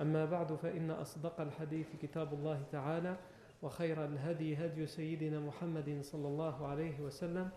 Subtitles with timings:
[0.00, 3.16] أما بعد فإن أصدق الحديث كتاب الله تعالى
[3.62, 7.50] وخير الهدي هدي سيدنا محمد صلى الله عليه وسلم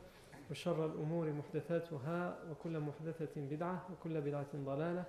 [0.51, 5.03] وشر الأمور محدثاتها وكل محدثة بدعة وكل بدعة ضلالة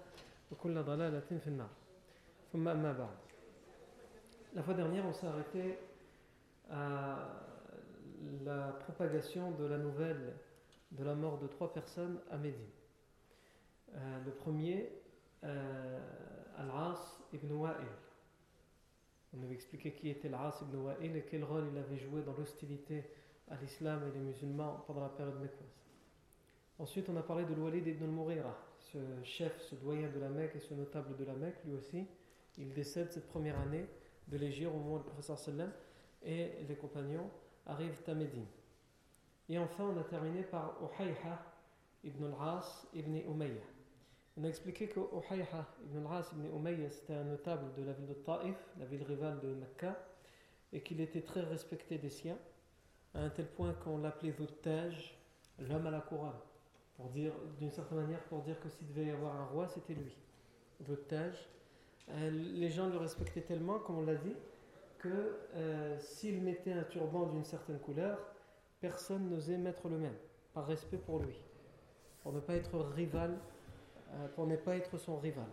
[0.53, 1.70] وكل ضلالة في النار
[2.53, 3.17] ثم أما بعد
[4.53, 5.78] La fois dernière, on s'est arrêté
[6.73, 7.19] à
[8.45, 10.34] la propagation de la nouvelle
[10.91, 12.67] de la mort de trois personnes à Médine.
[13.95, 14.91] Euh, le premier,
[15.45, 16.01] euh,
[16.58, 17.53] Al-As ibn.
[19.33, 22.33] On avait expliqué qui était Al-As ibn Wa'il et quel rôle il avait joué dans
[22.33, 23.05] l'hostilité
[23.48, 25.81] à l'islam et les musulmans pendant la période mécoise.
[26.78, 30.56] Ensuite, on a parlé de Walid ibn al-Mughira, ce chef, ce doyen de la Mecque
[30.56, 32.06] et ce notable de la Mecque, lui aussi.
[32.58, 33.86] Il décède cette première année
[34.28, 35.70] de l'Égypte au moment le professeur sallam
[36.23, 37.31] et les compagnons
[37.67, 38.47] arrivent à Médine.
[39.48, 41.45] Et enfin, on a terminé par Uhayha
[42.03, 43.62] ibn al-As ibn Umayya.
[44.36, 48.06] On a expliqué que Uhayha ibn al-As ibn Umayya c'était un notable de la ville
[48.06, 49.97] de Taif, la ville rivale de Mecca,
[50.73, 52.39] et qu'il était très respecté des siens,
[53.14, 55.19] à un tel point qu'on l'appelait Vuttaj,
[55.58, 56.39] l'homme à la couronne,
[56.97, 59.95] pour dire, d'une certaine manière, pour dire que s'il devait y avoir un roi, c'était
[59.95, 60.17] lui.
[60.80, 61.35] Vuttaj.
[62.11, 64.35] Euh, les gens le respectaient tellement, comme on l'a dit,
[64.98, 68.18] que euh, s'il mettait un turban d'une certaine couleur,
[68.80, 70.17] personne n'osait mettre le même,
[70.55, 71.35] par respect pour lui,
[72.23, 73.39] pour ne pas être rival,
[74.35, 75.47] pour ne pas être son rival.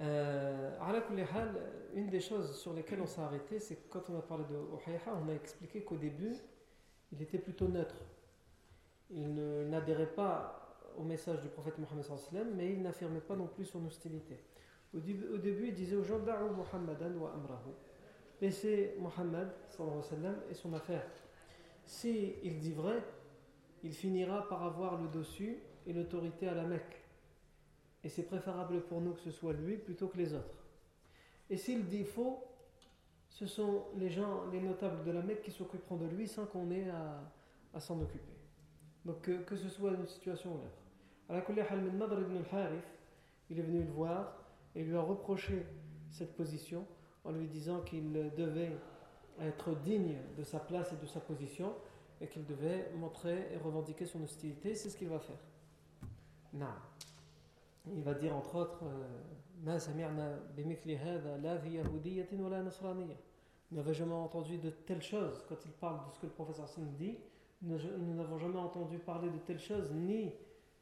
[0.00, 0.70] Euh,
[1.94, 4.54] une des choses sur lesquelles on s'est arrêté, c'est que quand on a parlé de
[4.54, 6.34] Uhayha, on a expliqué qu'au début,
[7.12, 7.96] il était plutôt neutre.
[9.10, 9.34] Il
[9.68, 14.38] n'adhérait pas au message du prophète Mohammed, mais il n'affirmait pas non plus son hostilité.
[14.94, 16.18] Au début, il disait aux gens
[16.50, 17.72] Muhammadan wa amrahu.
[18.40, 19.52] Laissez Muhammad
[20.50, 21.04] et son affaire.
[21.84, 23.02] Si dit vrai,
[23.82, 27.02] il finira par avoir le dessus et l'autorité à la Mecque.
[28.02, 30.64] Et c'est préférable pour nous que ce soit lui plutôt que les autres.
[31.50, 32.44] Et s'il dit faux,
[33.28, 36.70] ce sont les gens, les notables de la Mecque qui s'occuperont de lui sans qu'on
[36.70, 38.34] ait à, s'en occuper.
[39.04, 41.46] Donc que, ce soit une situation ou l'autre.
[41.70, 42.84] Al-Nadr ibn al-Harith,
[43.48, 44.36] il est venu le voir
[44.74, 45.64] et lui a reproché
[46.10, 46.86] cette position
[47.24, 48.72] en lui disant qu'il devait
[49.40, 51.72] être digne de sa place et de sa position
[52.20, 54.74] et qu'il devait montrer et revendiquer son hostilité.
[54.74, 55.38] C'est ce qu'il va faire.
[56.54, 58.84] Il va dire entre autres
[63.70, 66.68] Nous n'avons jamais entendu de telles choses quand il parle de ce que le professeur
[66.68, 67.16] Sin dit.
[67.62, 70.32] Nous n'avons jamais entendu parler de telles choses ni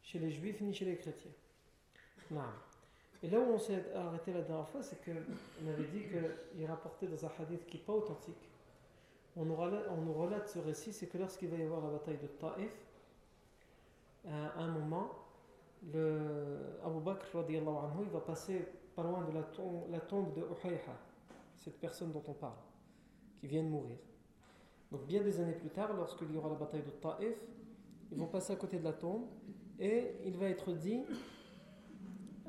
[0.03, 1.33] chez les juifs ni chez les chrétiens.
[3.23, 7.09] Et là où on s'est arrêté la dernière fois, c'est qu'on avait dit qu'il rapporté
[7.09, 8.49] dans un hadith qui n'est pas authentique.
[9.37, 11.91] On nous, relate, on nous relate ce récit, c'est que lorsqu'il va y avoir la
[11.91, 12.73] bataille de Taif,
[14.27, 15.11] à un moment,
[15.92, 20.42] le Abu Bakr anhu, il va passer pas loin de la tombe, la tombe de
[20.42, 20.96] Uhayha,
[21.56, 22.54] cette personne dont on parle,
[23.40, 23.98] qui vient de mourir.
[24.92, 27.36] Donc bien des années plus tard, lorsqu'il y aura la bataille de Taif,
[28.12, 29.26] ils vont passer à côté de la tombe
[29.80, 31.02] et il va être dit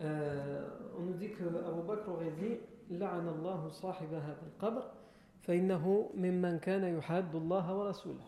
[0.00, 0.68] euh,
[0.98, 2.58] on nous dit que Abu Bakr aurait dit
[2.90, 4.90] لعن الله صاحب هذا القبر
[5.42, 8.24] فإنه ممن كان يحاد الله ورسوله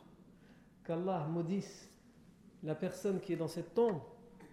[0.84, 1.90] qu'Allah maudisse
[2.62, 4.00] la personne qui est dans cette tombe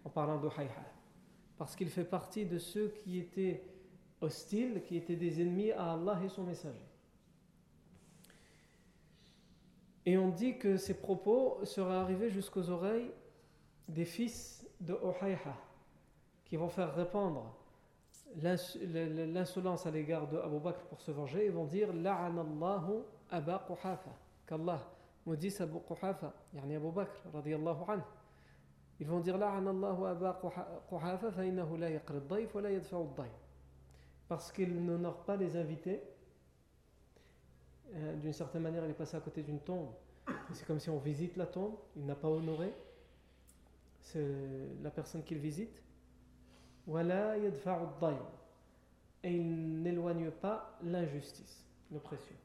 [0.04, 0.84] en parlant de Hayha.
[1.56, 3.62] Parce qu'il fait partie de ceux qui étaient
[4.20, 6.84] hostiles qui étaient des ennemis à Allah et son messager.
[10.06, 13.10] Et on dit que ces propos seraient arrivés jusqu'aux oreilles
[13.88, 15.54] des fils de Uhayha
[16.44, 17.54] qui vont faire répandre
[18.36, 23.98] l'insolence à l'égard de Abu Bakr pour se venger et vont dire La'anallahu Aba Quhafa
[24.46, 24.80] qu'Allah
[25.26, 28.02] maudisse Abu Quhafa yani Abu Bakr radiyallahu anhu
[29.00, 29.38] ils vont dire
[34.28, 36.02] parce qu'il n'honore pas les invités
[37.94, 39.88] euh, d'une certaine manière, il est passé à côté d'une tombe.
[40.52, 42.72] C'est comme si on visite la tombe, il n'a pas honoré
[44.82, 45.82] la personne qu'il visite.
[49.22, 52.36] Et il n'éloigne pas l'injustice, l'oppression.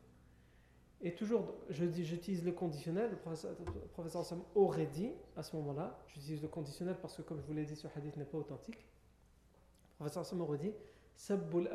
[1.05, 6.41] Et toujours, j'utilise le conditionnel, le professeur, le professeur aurait dit à ce moment-là, j'utilise
[6.41, 8.77] le conditionnel parce que comme je vous l'ai dit, ce hadith n'est pas authentique.
[8.77, 10.71] Le professeur Sam aurait dit
[11.13, 11.69] Sabbul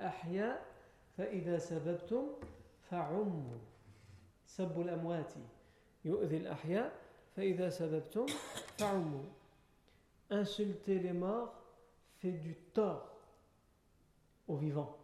[0.00, 0.58] ahya
[1.58, 2.24] sababtum
[2.88, 3.58] fa'ummu.
[4.46, 5.26] Sabbul ahya
[7.70, 8.24] sababtum
[8.78, 9.26] fa'ummu.
[10.30, 11.52] Insulter les morts
[12.16, 13.14] fait du tort
[14.48, 14.99] aux vivants.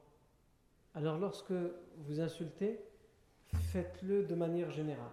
[0.96, 1.52] Alors lorsque
[1.98, 2.80] vous insultez,
[3.70, 5.12] faites-le de manière générale.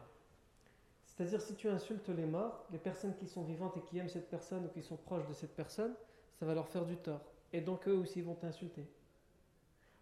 [1.05, 4.29] C'est-à-dire si tu insultes les morts, les personnes qui sont vivantes et qui aiment cette
[4.29, 5.93] personne ou qui sont proches de cette personne,
[6.39, 7.19] ça va leur faire du tort.
[7.51, 8.87] Et donc eux aussi vont t'insulter.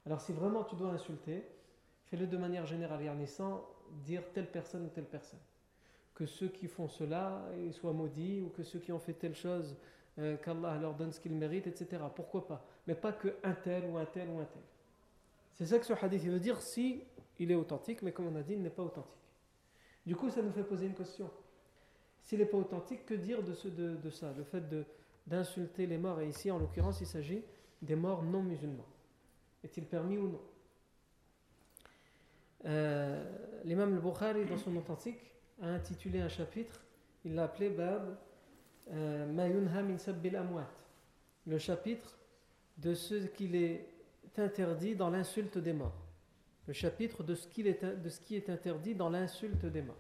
[0.06, 1.44] Alors si vraiment tu dois insulter,
[2.06, 3.68] fais-le de manière générale, sans
[4.06, 5.40] dire telle personne ou telle personne.
[6.14, 9.76] Que ceux qui font cela soient maudits ou que ceux qui ont fait telle chose,
[10.20, 12.04] euh, qu'Allah leur donne ce qu'ils méritent, etc.
[12.16, 12.64] Pourquoi pas?
[12.86, 14.62] Mais pas que un tel ou un tel ou un tel.
[15.56, 17.04] C'est ça que ce hadith veut dire si
[17.40, 19.12] il est authentique, mais comme on a dit, il n'est pas authentique.
[20.06, 21.30] Du coup, ça nous fait poser une question.
[22.24, 24.64] S'il n'est pas authentique, que dire de, ce, de, ça Le fait
[25.28, 27.44] d'insulter les morts, et ici en l'occurrence il s'agit
[27.82, 28.86] des morts non musulmans.
[29.64, 30.42] Est-il permis ou non?
[32.66, 33.24] Euh,
[33.64, 35.20] L'imam al-Bukhari, dans son authentique,
[35.62, 36.82] a intitulé un chapitre,
[37.26, 38.18] il l'a appelé Bab
[38.92, 39.98] euh, Mayunha min
[40.36, 40.70] amwat.
[41.46, 42.18] Le chapitre
[42.78, 43.88] de ce qu'il est
[44.39, 46.03] interdit dans l'insulte des morts.
[46.67, 49.97] Le chapitre de ce, est, de ce qui est interdit dans l'insulte des morts.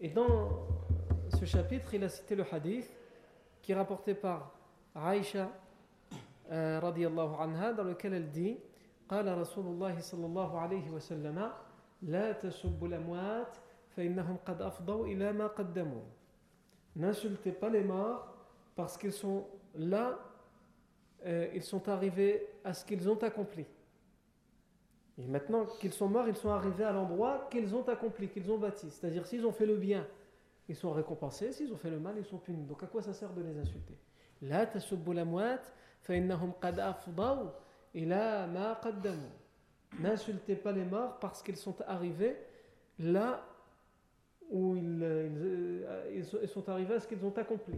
[0.00, 0.66] Et dans
[1.38, 2.90] ce chapitre, il a cité le hadith
[3.62, 4.52] qui est rapporté par
[4.94, 5.50] Aïcha
[6.50, 8.58] رضي الله عنها dans lequel elle dit
[9.08, 11.50] قال رسول الله صلى الله عليه وسلم
[12.02, 13.56] لا تسبوا الأموات
[13.96, 16.02] فإنهم قد أفضوا إلى ما قدموا
[16.96, 18.24] N'insultez pas les morts
[18.76, 20.16] parce qu'ils sont là,
[21.25, 23.65] euh, ils sont arrivés à ce qu'ils ont accompli.
[25.17, 28.57] Et maintenant qu'ils sont morts, ils sont arrivés à l'endroit qu'ils ont accompli, qu'ils ont
[28.57, 28.89] bâti.
[28.89, 30.07] C'est-à-dire s'ils ont fait le bien,
[30.69, 32.63] ils sont récompensés, s'ils ont fait le mal, ils sont punis.
[32.63, 33.97] Donc à quoi ça sert de les insulter?
[34.41, 35.61] La tasubbu l'amwat
[39.99, 42.37] N'insultez pas les morts parce qu'ils sont arrivés
[42.99, 43.45] là
[44.49, 47.75] où ils, euh, ils, sont arrivés à ce qu'ils ont accompli.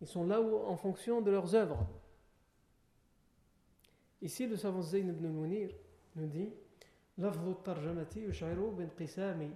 [0.00, 1.86] Ils sont là où, en fonction de leurs œuvres.
[4.21, 5.69] Ici, le savant Zayn ibn Munir
[6.15, 6.49] nous dit
[7.17, 9.55] لفظ الترجمة يشعر بانقسام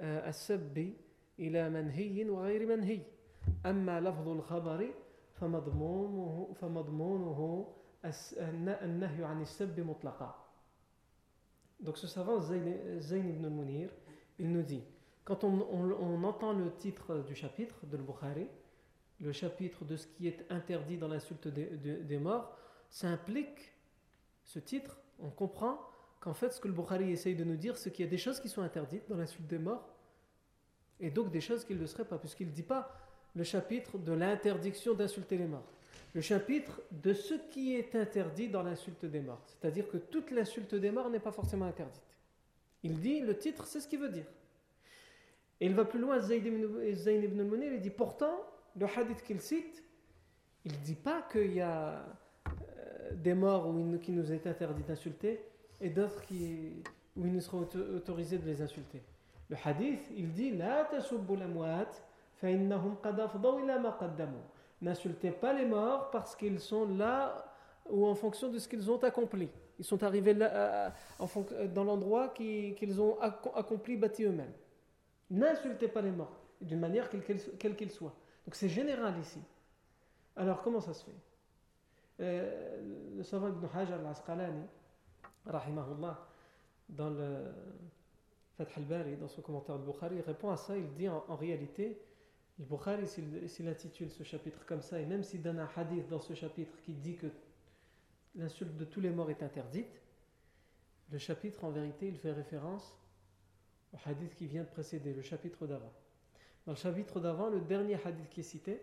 [0.00, 0.92] السب
[1.38, 3.00] إلى منهي وغير منهي
[3.66, 4.90] أما لفظ الخبر
[11.80, 13.88] donc ce savant Zayn ibn Munir,
[14.38, 14.82] il nous dit,
[15.24, 18.48] quand on, entend le titre du chapitre de Bukhari,
[19.20, 22.54] le chapitre de ce qui est interdit dans l'insulte des, morts,
[22.95, 23.73] ça implique,
[24.45, 25.81] ce titre, on comprend
[26.21, 28.17] qu'en fait ce que le Bukhari essaye de nous dire, c'est qu'il y a des
[28.17, 29.93] choses qui sont interdites dans l'insulte des morts,
[31.01, 32.97] et donc des choses qu'il ne seraient pas, puisqu'il ne dit pas
[33.35, 35.69] le chapitre de l'interdiction d'insulter les morts.
[36.13, 39.43] Le chapitre de ce qui est interdit dans l'insulte des morts.
[39.45, 42.15] C'est-à-dire que toute l'insulte des morts n'est pas forcément interdite.
[42.81, 44.31] Il dit, le titre, c'est ce qu'il veut dire.
[45.59, 48.39] Et il va plus loin, Zayn ibn al-Munir, il dit pourtant,
[48.77, 49.83] le hadith qu'il cite,
[50.63, 52.05] il ne dit pas qu'il y a
[53.13, 55.41] des morts où qui nous est interdit d'insulter
[55.81, 59.01] et d'autres où il nous sera autorisé de les insulter.
[59.49, 60.51] Le hadith, il dit
[64.81, 67.51] N'insultez pas les morts parce qu'ils sont là
[67.89, 69.49] ou en fonction de ce qu'ils ont accompli.
[69.77, 70.93] Ils sont arrivés là,
[71.73, 74.53] dans l'endroit qu'ils ont accompli, bâti eux-mêmes.
[75.29, 77.09] N'insultez pas les morts, d'une manière
[77.59, 78.15] quelle qu'ils soient.
[78.45, 79.39] Donc c'est général ici.
[80.35, 81.11] Alors comment ça se fait?
[82.19, 84.65] Euh, Le savant Ibn Hajar al-Asqalani,
[85.45, 86.27] rahimahullah,
[86.89, 87.45] dans le
[88.57, 91.99] Fath al-Bari, dans son commentaire de Bukhari, répond à ça, il dit en réalité,
[92.57, 96.21] le Bukhari, s'il intitule ce chapitre comme ça, et même s'il donne un hadith dans
[96.21, 97.27] ce chapitre qui dit que
[98.35, 100.01] l'insulte de tous les morts est interdite,
[101.11, 102.97] le chapitre, en vérité, il fait référence
[103.93, 105.91] au hadith qui vient de précéder, le chapitre d'avant.
[106.65, 108.81] Dans le chapitre d'avant, le dernier hadith qui est cité,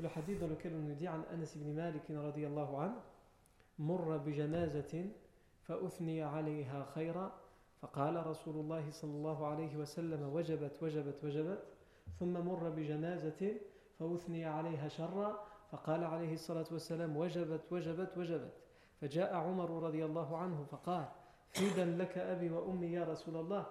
[0.00, 3.00] c'est le hadith dans عن أنس بن مالك رضي الله عنه
[3.78, 5.04] مر بجنازة
[5.62, 7.32] فأثني عليها خيرا
[7.82, 11.62] فقال رسول الله صلى الله عليه وسلم وجبت وجبت وجبت
[12.18, 13.54] ثم مر بجنازة
[13.98, 18.52] فأثني عليها شرا فقال عليه الصلاة والسلام وجبت وجبت وجبت.
[19.00, 21.04] فجاء عمر رضي الله عنه فقال
[21.48, 23.66] فدا لك أبي وأمي يا رسول الله.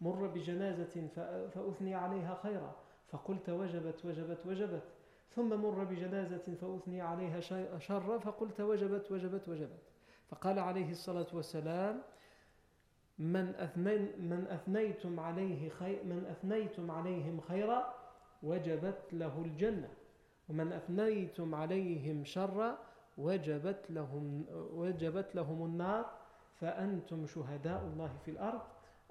[0.00, 1.08] مر بجنازة
[1.54, 2.76] فأثني عليها خيرا
[3.08, 4.82] فقلت وجبت وجبت وجبت.
[5.30, 7.40] ثم مر بجنازة فأثني عليها
[7.78, 9.82] شرا فقلت وجبت وجبت وجبت.
[10.28, 12.02] فقال عليه الصلاة والسلام
[13.18, 13.46] من,
[14.18, 17.94] من أثنيتم عليه خير من أثنيتم عليهم خيرا
[18.42, 19.88] وجبت له الجنة.
[20.48, 22.78] ومن أثنيتم عليهم شرا
[23.18, 26.10] وجبت لهم وجبت لهم النار.
[26.60, 28.60] فأنتم شهداء الله في الأرض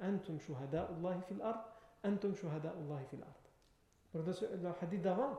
[0.01, 1.61] أنتم شهداء الله في الأرض
[2.05, 3.45] أنتم شهداء الله في الأرض.
[4.15, 5.37] Le hadith d'avant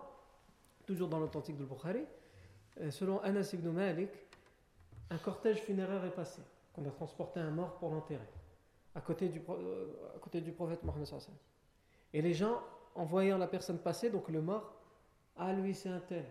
[0.86, 2.04] toujours dans l'authentique du Bukhari
[2.80, 4.10] euh, selon Anas ibn Malik
[5.10, 8.28] un cortège funéraire est passé qu'on a transporté un mort pour l'enterrer
[8.94, 11.08] à côté du, euh, à côté du prophète Mohammed
[12.12, 12.62] et les gens
[12.94, 14.74] en voyant la personne passer donc le mort
[15.36, 16.24] ah lui c'est un tel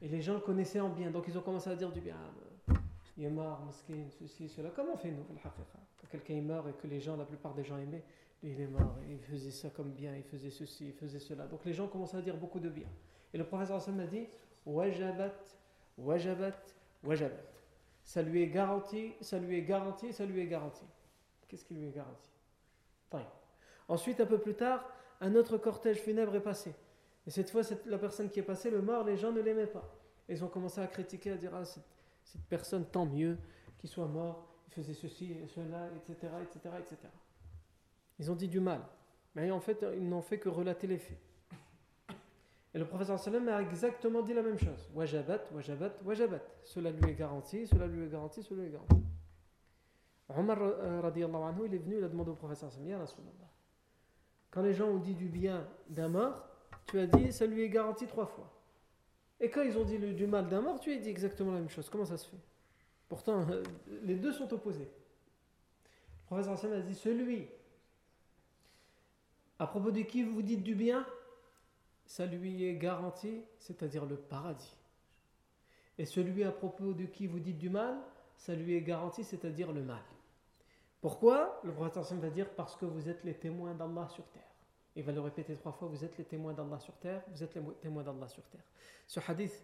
[0.00, 2.16] et les gens le connaissaient en bien donc ils ont commencé à dire du bien
[3.18, 4.70] il est mort, maskin, ceci, cela.
[4.70, 7.76] Comment on fait nous, Quand quelqu'un meurt et que les gens, la plupart des gens
[7.76, 8.04] aimaient,
[8.44, 11.48] il est mort, il faisait ça comme bien, il faisait ceci, il faisait cela.
[11.48, 12.86] Donc les gens commencent à dire beaucoup de bien.
[13.32, 14.26] Et le professeur Hassan a dit
[14.66, 15.34] Wajabat,
[15.96, 16.58] wajabat,
[17.02, 17.36] wajabat.
[18.04, 20.84] Ça lui est garanti, ça lui est garanti, ça lui est garanti.
[21.46, 22.30] Qu'est-ce qui lui est garanti?
[23.88, 24.84] Ensuite, un peu plus tard,
[25.20, 26.74] un autre cortège funèbre est passé.
[27.26, 29.84] Et cette fois, la personne qui est passée, le mort, les gens ne l'aimaient pas.
[30.28, 33.38] ils ont commencé à critiquer, à dire Ah, cette personne, tant mieux
[33.78, 36.96] qu'il soit mort, il faisait ceci et cela, etc., etc., etc.
[38.18, 38.82] Ils ont dit du mal.
[39.34, 41.18] Mais en fait, ils n'ont fait que relater les faits.
[42.74, 44.90] Et le professeur sallam a exactement dit la même chose.
[44.94, 46.40] Wajabat, wajabat, wajabat.
[46.64, 49.02] Cela lui est garanti, cela lui est garanti, cela lui est garanti.
[50.28, 53.04] Omar euh, anhu, il est venu, il a demandé au professeur sallam,
[54.50, 56.46] quand les gens ont dit du bien d'un mort,
[56.86, 58.50] tu as dit, ça lui est garanti trois fois.
[59.40, 61.68] Et quand ils ont dit du mal d'un mort, tu as dit exactement la même
[61.68, 61.88] chose.
[61.88, 62.40] Comment ça se fait?
[63.08, 63.62] Pourtant, euh,
[64.02, 64.88] les deux sont opposés.
[64.88, 67.48] Le professeur Hassan a dit celui
[69.58, 71.06] à propos de qui vous dites du bien,
[72.08, 74.74] ça lui est garanti, c'est-à-dire le paradis.
[75.98, 77.98] Et celui à propos de qui vous dites du mal,
[78.38, 80.02] ça lui est garanti, c'est-à-dire le mal.
[81.02, 81.60] Pourquoi?
[81.62, 84.42] Le Hassan va dire parce que vous êtes les témoins d'Allah sur terre.
[84.96, 87.54] Il va le répéter trois fois, vous êtes les témoins d'Allah sur terre, vous êtes
[87.54, 88.64] les témoins d'Allah sur terre.
[89.06, 89.62] Ce hadith,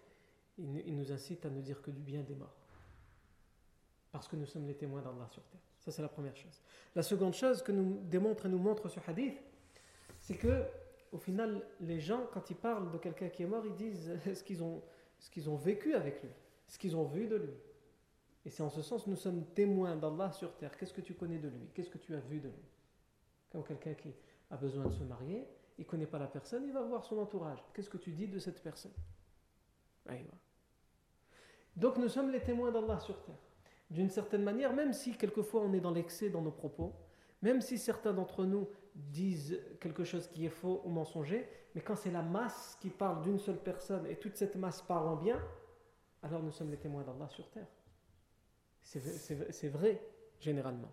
[0.58, 2.54] il, nous incite à ne dire que du bien des morts.
[4.12, 5.60] Parce que nous sommes les témoins d'Allah sur terre.
[5.80, 6.60] Ça, c'est la première chose.
[6.94, 9.40] La seconde chose que nous démontre et nous montre ce hadith,
[10.20, 10.66] c'est que,
[11.14, 14.42] au final, les gens, quand ils parlent de quelqu'un qui est mort, ils disent ce
[14.42, 14.82] qu'ils ont,
[15.46, 16.30] ont vécu avec lui,
[16.66, 17.54] ce qu'ils ont vu de lui.
[18.44, 20.76] Et c'est en ce sens, nous sommes témoins d'Allah sur terre.
[20.76, 21.68] Qu'est-ce que tu connais de lui?
[21.72, 22.64] Qu'est-ce que tu as vu de lui?
[23.48, 24.12] Comme quelqu'un qui
[24.50, 25.46] a besoin de se marier,
[25.78, 27.64] il ne connaît pas la personne, il va voir son entourage.
[27.72, 28.92] Qu'est-ce que tu dis de cette personne?
[31.76, 33.38] Donc nous sommes les témoins d'Allah sur terre.
[33.88, 36.92] D'une certaine manière, même si quelquefois on est dans l'excès dans nos propos,
[37.40, 41.96] même si certains d'entre nous disent quelque chose qui est faux ou mensonger, mais quand
[41.96, 45.40] c'est la masse qui parle d'une seule personne et toute cette masse parle en bien,
[46.22, 47.66] alors nous sommes les témoins d'Allah sur terre.
[48.82, 50.00] C'est vrai,
[50.38, 50.92] généralement.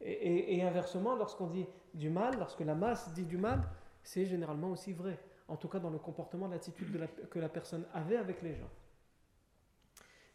[0.00, 3.62] Et, inversement, lorsqu'on dit du mal, lorsque la masse dit du mal,
[4.02, 5.18] c'est généralement aussi vrai.
[5.48, 8.70] En tout cas dans le comportement, l'attitude que la personne avait avec les gens.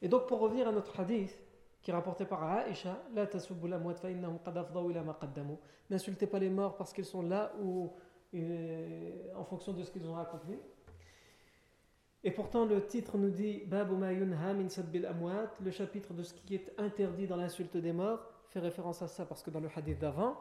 [0.01, 1.37] Et donc pour revenir à notre hadith,
[1.81, 2.97] qui est rapporté par Aisha,
[5.89, 7.91] N'insultez pas les morts parce qu'ils sont là ou
[8.35, 10.57] euh, en fonction de ce qu'ils ont accompli.
[12.23, 13.63] Et pourtant, le titre nous dit
[15.61, 18.19] le chapitre de ce qui est interdit dans l'insulte des morts
[18.49, 20.37] fait référence à ça parce que dans le hadith d'avant,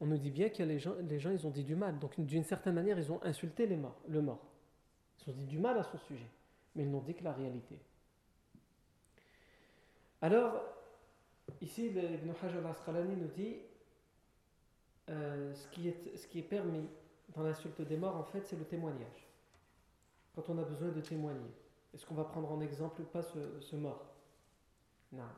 [0.00, 1.98] on nous dit bien que les gens, les gens ils ont dit du mal.
[1.98, 4.44] Donc d'une certaine manière, ils ont insulté les morts, le mort.
[5.26, 6.30] Ils ont dit du mal à son sujet,
[6.74, 7.78] mais ils n'ont dit que la réalité.
[10.26, 10.60] Alors,
[11.60, 13.58] ici, Ibn Hajar al-Asqalani nous dit
[15.08, 15.88] euh, ce, qui
[16.40, 16.88] est, permis
[17.28, 19.28] dans l'insulte des morts, en fait, c'est le témoignage.
[20.34, 21.54] Quand on a besoin de témoigner.
[21.94, 24.04] Est-ce qu'on va prendre en exemple pas ce, ce mort?
[25.12, 25.28] Non.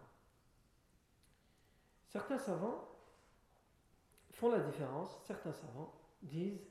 [2.07, 2.89] Certains savants
[4.31, 5.93] font la différence, certains savants
[6.23, 6.67] disent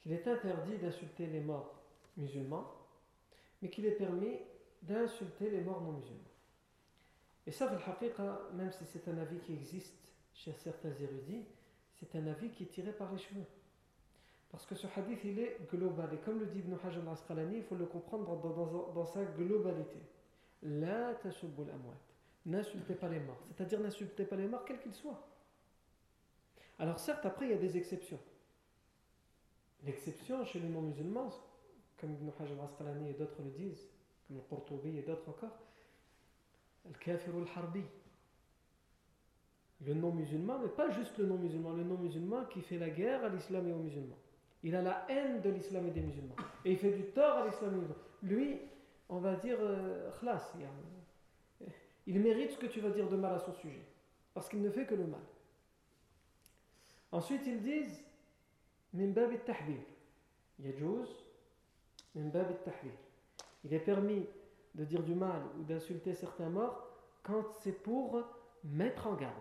[0.00, 1.80] qu'il est interdit d'insulter les morts
[2.16, 2.72] musulmans,
[3.62, 4.36] mais qu'il est permis
[4.82, 6.25] d'insulter les morts non musulmans.
[7.46, 7.70] Et ça,
[8.54, 9.94] même si c'est un avis qui existe
[10.34, 11.46] chez certains érudits,
[11.94, 13.46] c'est un avis qui est tiré par les cheveux.
[14.50, 16.08] Parce que ce hadith, il est global.
[16.14, 18.36] Et comme le dit Ibn Hajar al-Asqalani, il faut le comprendre
[18.94, 19.98] dans, sa globalité.
[20.62, 21.96] La tasubul amwat
[22.46, 23.42] n'insultez pas les morts.
[23.48, 25.26] C'est-à-dire n'insultez pas les morts, quels qu'ils soient.
[26.78, 28.20] Alors certes, après, il y a des exceptions.
[29.84, 31.30] L'exception chez les non-musulmans,
[31.98, 33.88] comme Ibn Hajar al-Asqalani et d'autres le disent,
[34.26, 35.58] comme le Qurtubi et d'autres encore,
[39.84, 43.68] le non-musulman, mais pas juste le non-musulman, le non-musulman qui fait la guerre à l'islam
[43.68, 44.18] et aux musulmans.
[44.62, 46.34] Il a la haine de l'islam et des musulmans.
[46.64, 48.02] Et il fait du tort à l'islam et aux musulmans.
[48.22, 48.58] Lui,
[49.08, 50.10] on va dire, euh,
[52.06, 53.84] il mérite ce que tu vas dire de mal à son sujet.
[54.34, 55.20] Parce qu'il ne fait que le mal.
[57.12, 58.02] Ensuite, ils disent,
[63.64, 64.26] Il est permis
[64.76, 66.86] de dire du mal ou d'insulter certains morts
[67.22, 68.22] quand c'est pour
[68.62, 69.34] mettre en garde.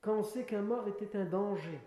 [0.00, 1.80] Quand on sait qu'un mort était un danger.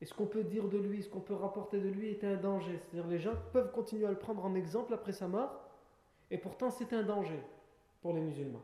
[0.00, 2.36] Et ce qu'on peut dire de lui, ce qu'on peut rapporter de lui est un
[2.36, 2.78] danger.
[2.78, 5.60] C'est-à-dire les gens peuvent continuer à le prendre en exemple après sa mort,
[6.30, 7.40] et pourtant c'est un danger
[8.02, 8.62] pour les musulmans.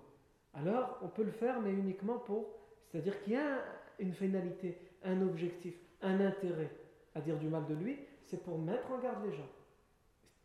[0.55, 2.47] Alors on peut le faire, mais uniquement pour...
[2.89, 3.63] C'est-à-dire qu'il y a
[3.99, 6.71] une finalité, un objectif, un intérêt
[7.15, 9.49] à dire du mal de lui, c'est pour mettre en garde les gens.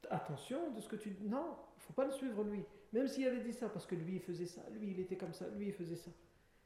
[0.09, 1.15] Attention de ce que tu...
[1.23, 2.63] Non, il ne faut pas le suivre lui.
[2.93, 5.33] Même s'il avait dit ça, parce que lui il faisait ça, lui il était comme
[5.33, 6.11] ça, lui il faisait ça.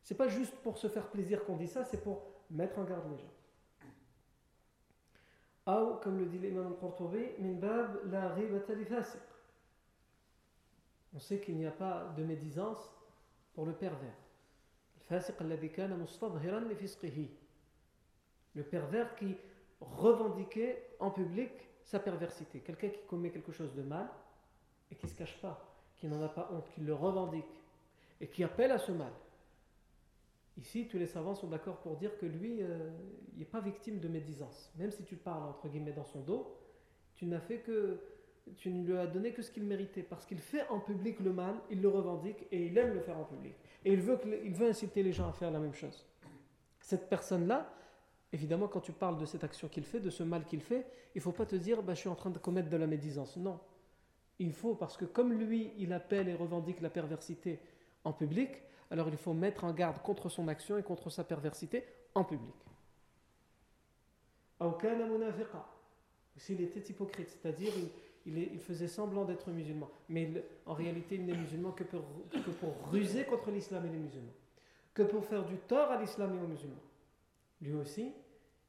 [0.03, 3.09] C'est pas juste pour se faire plaisir qu'on dit ça, c'est pour mettre en garde
[3.11, 3.33] les gens.
[5.67, 8.35] Ou, comme le dit l'imam al-Qurtubi, min bab la
[11.13, 12.95] On sait qu'il n'y a pas de médisance
[13.53, 14.15] pour le pervers.
[18.55, 19.37] Le pervers qui
[19.79, 21.51] revendiquait en public
[21.83, 22.59] sa perversité.
[22.59, 24.09] Quelqu'un qui commet quelque chose de mal
[24.91, 25.63] et qui ne se cache pas,
[25.97, 27.45] qui n'en a pas honte, qui le revendique
[28.21, 29.11] et qui appelle à ce mal.
[30.57, 32.89] Ici, tous les savants sont d'accord pour dire que lui, euh,
[33.33, 34.71] il n'est pas victime de médisance.
[34.77, 36.57] Même si tu parles entre guillemets dans son dos,
[37.15, 37.99] tu n'as fait que
[38.57, 40.03] tu ne lui as donné que ce qu'il méritait.
[40.03, 43.17] Parce qu'il fait en public le mal, il le revendique et il aime le faire
[43.17, 43.53] en public.
[43.85, 46.05] Et il veut, il veut inciter les gens à faire la même chose.
[46.81, 47.71] Cette personne-là,
[48.33, 51.19] évidemment, quand tu parles de cette action qu'il fait, de ce mal qu'il fait, il
[51.19, 53.37] ne faut pas te dire bah, je suis en train de commettre de la médisance.
[53.37, 53.59] Non.
[54.39, 57.59] Il faut, parce que comme lui, il appelle et revendique la perversité
[58.03, 61.83] en public, alors il faut mettre en garde contre son action et contre sa perversité
[62.15, 62.55] en public.
[66.37, 67.73] S'il était hypocrite, c'est-à-dire
[68.25, 70.31] il, faisait semblant d'être musulman, mais
[70.65, 74.33] en réalité il n'est musulman que pour, que pour ruser contre l'islam et les musulmans,
[74.93, 76.75] que pour faire du tort à l'islam et aux musulmans.
[77.61, 78.13] Lui aussi,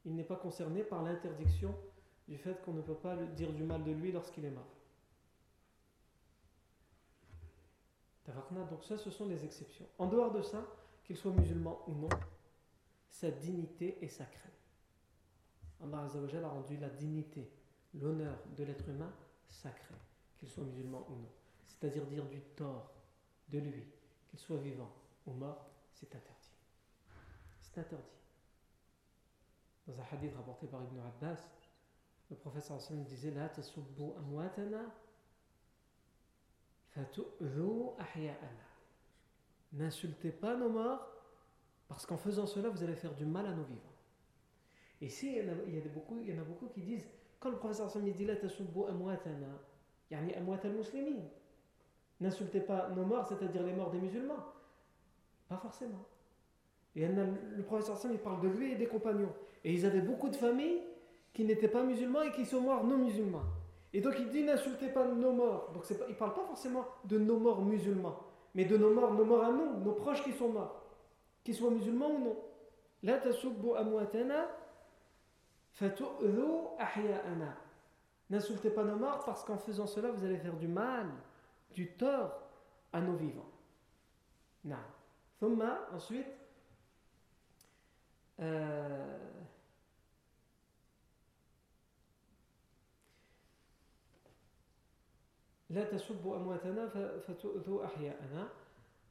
[0.05, 1.75] il n'est pas concerné par l'interdiction
[2.27, 4.80] du fait qu'on ne peut pas dire du mal de lui lorsqu'il est mort.
[8.71, 9.87] Donc ça, ce sont les exceptions.
[9.99, 10.65] En dehors de ça,
[11.05, 12.09] qu'il soit musulman ou non,
[13.09, 14.51] sa dignité est sacrée.
[15.83, 17.51] Allah a rendu la dignité,
[17.95, 19.13] l'honneur de l'être humain
[19.49, 19.95] sacré,
[20.39, 21.31] qu'il soit musulman ou non.
[21.65, 22.93] C'est-à-dire dire du tort
[23.49, 23.85] de lui,
[24.29, 24.91] qu'il soit vivant
[25.27, 26.55] ou mort, c'est interdit.
[27.61, 28.05] C'est interdit.
[29.87, 31.49] Dans un hadith rapporté par Ibn Abbas,
[32.31, 34.85] le professeur disait La tasubbu amwatana
[39.73, 41.07] N'insultez pas nos morts,
[41.89, 43.93] parce qu'en faisant cela, vous allez faire du mal à nos vivants.
[45.01, 47.07] Et ici, il y, en a, beaucoup, il y en a beaucoup qui disent,
[47.39, 48.27] quand le professeur dit
[50.65, 51.23] al-muslimin,
[52.21, 54.45] n'insultez pas nos morts, c'est-à-dire les morts des musulmans.
[55.49, 56.05] Pas forcément.
[56.97, 59.33] Et le professeur Hassan, il parle de lui et des compagnons.
[59.65, 60.83] Et ils avaient beaucoup de familles
[61.33, 63.45] qui n'étaient pas musulmans et qui sont morts non musulmans.
[63.93, 65.71] Et donc il dit n'insultez pas nos morts.
[65.73, 68.19] Donc il ne parle pas forcément de nos morts musulmans,
[68.55, 70.83] mais de nos morts, nos morts à nous, nos proches qui sont morts,
[71.43, 72.37] qu'ils soient musulmans ou non.
[73.03, 73.19] La.
[78.29, 81.07] N'insultez pas nos morts parce qu'en faisant cela vous allez faire du mal,
[81.75, 82.43] du tort
[82.93, 83.51] à nos vivants.
[84.65, 84.77] Non.
[85.41, 86.27] Thumma, ensuite,
[88.41, 89.19] euh,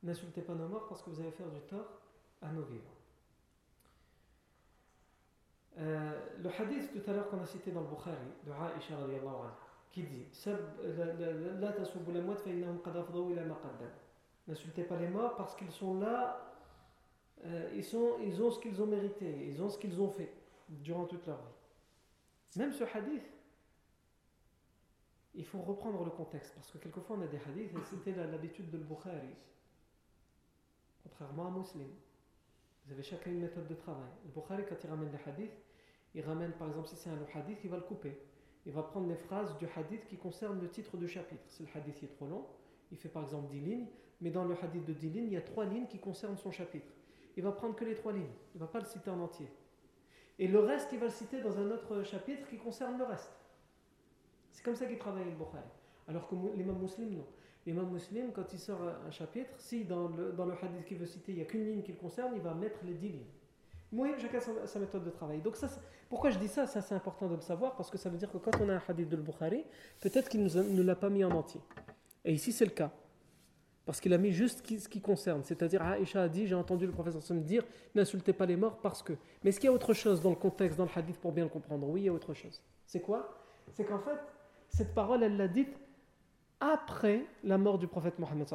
[0.03, 1.99] N'insultez pas nos morts parce que vous allez faire du tort
[2.41, 2.83] à nos vivants.
[5.77, 9.27] Euh, le hadith tout à l'heure qu'on a cité dans le Bukhari de Aisha radiallahu
[9.27, 9.55] anha
[9.89, 10.25] qui dit.
[14.47, 16.53] N'insultez pas les morts parce qu'ils sont là,
[17.45, 20.33] euh, ils, sont, ils ont ce qu'ils ont mérité, ils ont ce qu'ils ont fait
[20.67, 22.59] durant toute leur vie.
[22.59, 23.23] Même ce hadith,
[25.39, 28.69] il faut reprendre le contexte parce que quelquefois on a des hadiths et c'était l'habitude
[28.69, 29.33] de Bukhari.
[31.01, 31.87] Contrairement à Muslim.
[32.85, 34.11] Vous avez chacun une méthode de travail.
[34.25, 35.57] Le Bukhari, quand il ramène des hadiths,
[36.13, 38.19] il ramène par exemple si c'est un hadith, il va le couper.
[38.65, 41.43] Il va prendre les phrases du hadith qui concernent le titre du chapitre.
[41.47, 42.45] Si le hadith est trop long,
[42.91, 43.87] il fait par exemple 10 lignes,
[44.19, 46.51] mais dans le hadith de 10 lignes, il y a 3 lignes qui concernent son
[46.51, 46.91] chapitre.
[47.37, 49.47] Il va prendre que les 3 lignes, il ne va pas le citer en entier.
[50.37, 53.39] Et le reste, il va le citer dans un autre chapitre qui concerne le reste.
[54.51, 55.63] C'est comme ça qu'il travaille le Bukhari.
[56.07, 57.25] Alors que l'imam muslim, non.
[57.65, 61.05] L'imam muslim, quand il sort un chapitre, si dans le, dans le hadith qu'il veut
[61.05, 63.27] citer, il n'y a qu'une ligne qui le concerne, il va mettre les dix lignes.
[63.91, 65.41] Oui, chacun sa, méthode de travail.
[65.41, 65.67] Donc ça,
[66.09, 66.67] pourquoi je dis ça?
[66.67, 68.75] Ça c'est important de le savoir parce que ça veut dire que quand on a
[68.75, 69.65] un hadith de Bukhari,
[69.99, 71.61] peut-être qu'il ne l'a pas mis en entier.
[72.23, 72.91] Et ici c'est le cas.
[73.85, 75.43] Parce qu'il a mis juste ce qui concerne.
[75.43, 77.63] C'est-à-dire, Aïcha a dit, j'ai entendu le professeur me dire,
[77.95, 79.13] n'insultez pas les morts parce que.
[79.43, 81.45] Mais est-ce qu'il y a autre chose dans le contexte, dans le hadith, pour bien
[81.45, 81.89] le comprendre?
[81.89, 82.61] Oui, il y a autre chose.
[82.85, 83.35] C'est quoi?
[83.73, 84.19] C'est qu'en fait,
[84.69, 85.77] cette parole, elle l'a dite
[86.59, 88.47] après la mort du prophète Mohammed.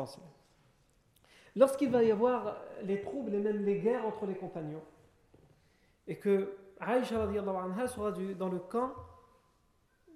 [1.56, 4.82] Lorsqu'il va y avoir les troubles et même les guerres entre les compagnons,
[6.06, 8.92] et que Aïcha anha sera dans le camp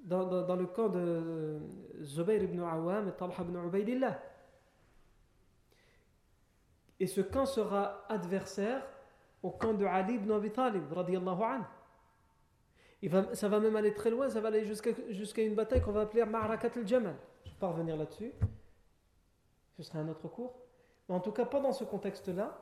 [0.05, 1.59] dans, le camp de
[2.03, 4.19] Zubayr ibn Awam et Talha ibn Ubaidillah.
[7.01, 8.83] Et ce camp sera adversaire
[9.43, 11.65] au camp de Ali ibn Abi Talib, anhu.
[13.35, 16.25] Ça va même aller très loin, ça va aller jusqu'à une bataille qu'on va appeler
[16.25, 17.15] Ma'rakat al-Jamal.
[17.45, 18.33] Je ne vais pas revenir là-dessus.
[19.77, 20.55] Ce sera un autre cours.
[21.09, 22.61] Mais en tout cas, pas dans ce contexte-là.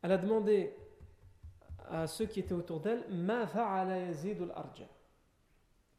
[0.00, 0.74] Elle a demandé
[1.90, 4.86] à ceux qui étaient autour d'elle Ma fa'ala Yazid al-Arja?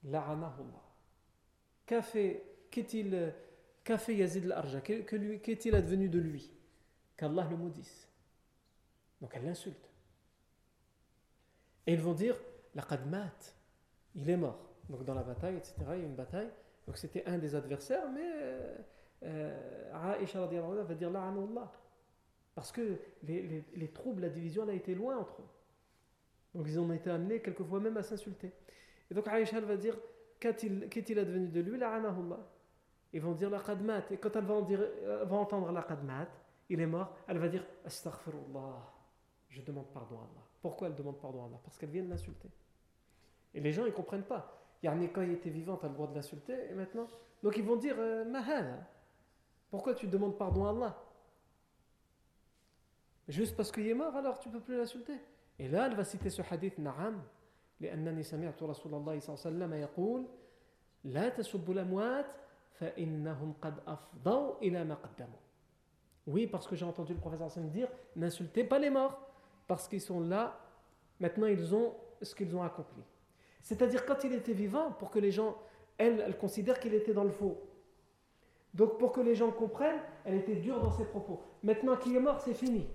[0.06, 0.84] La'anahullah.
[1.86, 3.34] Qu'a fait, qu'est-il,
[3.84, 4.82] qu'a fait Yazid al-Arja?
[4.82, 6.52] Qu'est-il advenu de lui?
[7.15, 8.10] Qu'Allah le maudisse.
[9.21, 9.89] Donc elle l'insulte.
[11.86, 12.36] Et ils vont dire
[12.76, 13.56] Laqad mat.
[14.16, 14.60] Il est mort.
[14.90, 16.50] Donc dans la bataille, etc., il y a une bataille.
[16.86, 18.78] Donc c'était un des adversaires, mais euh,
[19.24, 21.72] euh, Aisha va dire La'anullah.
[22.54, 25.48] Parce que les, les, les, troubles, la division, elle a été loin entre eux.
[26.54, 28.52] Donc ils ont été amenés quelquefois même à s'insulter.
[29.10, 29.98] Et donc Aïcha va dire
[30.44, 31.80] Qu'est-il advenu de lui?
[33.14, 34.04] Ils vont dire la qadmat.
[34.12, 34.82] Et quand elle va, dire,
[35.24, 36.28] va entendre la qadmat,
[36.68, 38.92] il est mort, elle va dire Astaghfirullah.
[39.48, 40.44] Je demande pardon à Allah.
[40.62, 41.60] Pourquoi elle demande pardon à Allah?
[41.64, 42.50] Parce qu'elle vient de l'insulter.
[43.55, 44.62] Et les gens, ils ne comprennent pas.
[44.83, 47.09] Yani, quand il était vivant, tu as le droit de l'insulter, et maintenant.
[47.43, 48.87] Donc ils vont dire euh, Mahal,
[49.71, 50.97] pourquoi tu demandes pardon à Allah
[53.29, 55.17] Juste parce qu'il est mort, alors tu ne peux plus l'insulter.
[55.59, 57.21] Et là, elle va citer ce hadith Na'am,
[57.81, 60.27] لأنني سمعت رسول الله صلى الله عليه وسلم يقول
[61.05, 62.33] لا تسبوا الأموات
[62.81, 65.38] فإنهم قد أفضوا إلى ما قدموا
[66.27, 69.19] Oui, parce que j'ai entendu le professeur Hassan dire n'insultez pas les morts,
[69.67, 70.61] parce qu'ils sont là,
[71.21, 73.03] maintenant ils ont ce qu'ils ont accompli.
[73.63, 75.58] C'est-à-dire, quand il était vivant, pour que les gens,
[75.97, 77.60] elle, elle considère qu'il était dans le faux.
[78.73, 81.41] Donc, pour que les gens comprennent, elle était dure dans ses propos.
[81.63, 82.88] Maintenant qu'il est mort, c'est fini.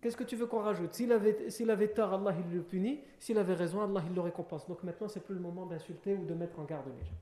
[0.00, 0.94] Qu'est-ce que tu veux qu'on rajoute?
[0.94, 3.00] S'il avait, avait tort, Allah il le punit.
[3.18, 4.66] S'il avait raison, Allah il le récompense.
[4.66, 7.18] Donc maintenant, c'est plus le moment d'insulter ou de mettre en garde les gens.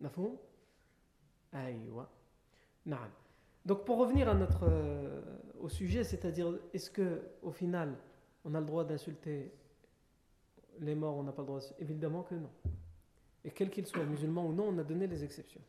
[0.00, 0.36] Nafoum
[1.52, 2.08] Aïwa.
[3.64, 5.20] Donc pour revenir à notre, euh,
[5.60, 7.96] au sujet, c'est-à-dire, est-ce que au final,
[8.44, 9.52] on a le droit d'insulter
[10.79, 12.49] les morts, on n'a pas le droit Évidemment que non.
[13.43, 15.61] Et quel qu'il soit, musulman ou non, on a donné les exceptions.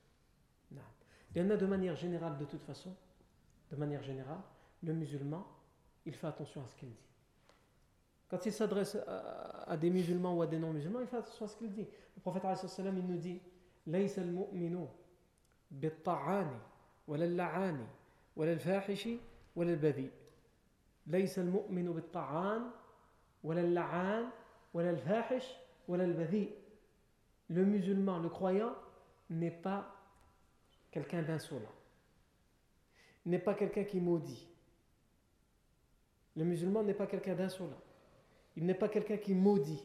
[1.34, 2.94] Il y en a de manière générale, de toute façon,
[3.70, 4.40] de manière générale,
[4.82, 5.46] le musulman,
[6.06, 7.06] il fait attention à ce qu'il dit.
[8.28, 8.96] Quand il s'adresse
[9.66, 11.86] à, des musulmans ou à des non-musulmans, il fait attention à ce qu'il dit.
[12.16, 12.42] Le prophète
[12.78, 13.40] il nous dit
[13.88, 14.88] ليس المؤمن
[15.70, 16.60] بالطعان
[17.08, 17.86] ولا اللعان
[18.36, 19.08] ولا الفاحش
[19.56, 20.10] ولا البذيء
[21.06, 22.70] ليس المؤمن بالطعان
[23.44, 24.28] ولا اللعان
[27.49, 28.75] le musulman, le croyant,
[29.29, 29.93] n'est pas
[30.91, 31.71] quelqu'un d'insolent,
[33.25, 34.47] n'est pas quelqu'un qui maudit.
[36.35, 37.81] Le musulman n'est pas quelqu'un d'insolent,
[38.55, 39.83] il n'est pas quelqu'un qui maudit.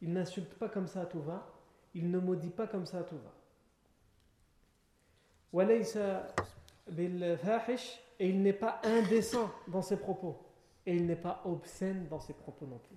[0.00, 1.50] Il n'insulte pas comme ça à tout va,
[1.94, 3.32] il ne maudit pas comme ça à tout va.
[8.18, 10.36] Et il n'est pas indécent dans ses propos,
[10.84, 12.96] et il n'est pas obscène dans ses propos non plus.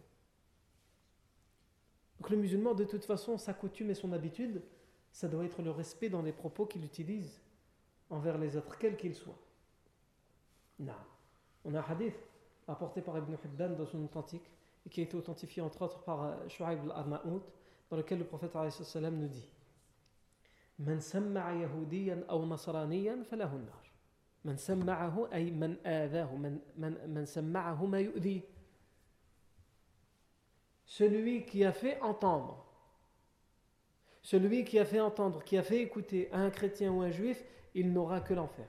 [2.18, 4.62] Donc le musulman, de toute façon, sa coutume et son habitude,
[5.12, 7.40] ça doit être le respect dans les propos qu'il utilise
[8.11, 9.38] envers les autres, quels qu'ils soient.
[10.79, 10.92] Non.
[11.64, 12.16] On a un hadith
[12.68, 14.51] apporté par Ibn Hibban dans son authentique
[14.87, 17.42] et qui a été authentifié entre autres par euh, Shu'aib al-Arnaout
[17.90, 19.48] dans lequel le prophète nous dit
[20.79, 23.90] من سمع يهوديا أو نصرانيا فله النار
[24.44, 28.40] من سمعه أي من آذاه من, من, من سمعه ما يؤذيه
[30.88, 32.65] celui qui a fait entendre
[34.23, 37.43] celui qui a fait entendre qui a fait écouter à un chrétien ou un juif
[37.76, 38.65] il n'aura que l'enfer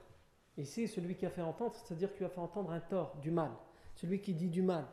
[0.59, 3.53] Ici, celui qui a fait entendre, c'est-à-dire qui a fait entendre un tort, du mal.
[3.95, 4.85] Celui qui dit du mal.